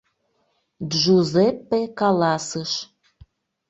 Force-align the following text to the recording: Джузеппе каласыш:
Джузеппе 0.89 1.81
каласыш: 1.99 2.71